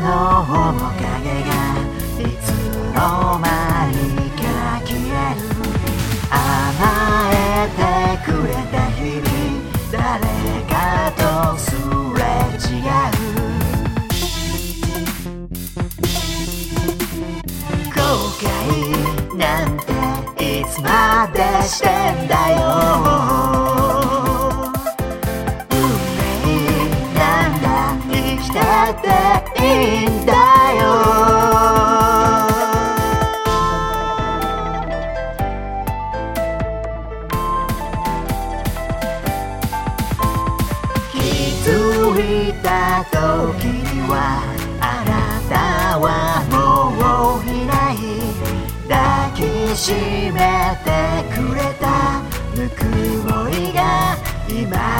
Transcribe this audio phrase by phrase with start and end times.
[0.00, 1.04] の面影
[1.44, 1.50] が
[2.18, 2.48] いつ
[2.94, 2.98] の
[3.38, 3.44] 間
[3.92, 3.94] に
[4.30, 4.40] か
[4.84, 5.04] 消え
[5.34, 5.38] る。
[6.30, 6.34] 甘
[7.32, 7.34] え
[7.68, 7.78] て
[8.24, 9.28] くれた日々。
[9.92, 10.00] 誰
[10.68, 10.74] か
[11.16, 11.20] と
[11.58, 11.66] す
[12.16, 12.20] れ
[12.66, 13.12] 違う。
[17.94, 17.98] 後
[18.40, 18.42] 悔
[19.36, 19.68] なん
[20.36, 21.38] ていつまで
[21.68, 22.60] してんだよ。
[25.70, 25.78] 運
[28.08, 28.20] 命
[29.80, 30.32] なんだ生きてていいんだ
[30.74, 30.84] よ。
[41.12, 41.16] 気
[41.64, 41.70] づ
[42.20, 42.68] いた
[43.10, 44.14] 時には
[44.80, 45.10] あな
[45.48, 45.54] た
[45.98, 46.04] は
[46.50, 47.94] もういない
[48.88, 48.96] 抱
[49.34, 49.92] きし
[50.32, 50.38] め
[50.84, 50.88] て
[51.34, 51.84] くれた
[52.54, 52.78] ぬく
[53.26, 53.80] もりが
[54.48, 54.99] 今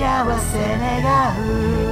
[0.00, 1.89] 幸せ願う